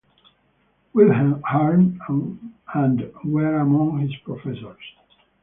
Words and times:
Wilhelm 0.95 1.43
Arndt 1.45 1.99
and 2.73 3.13
were 3.23 3.57
among 3.59 3.99
his 3.99 4.15
professors. 4.25 4.79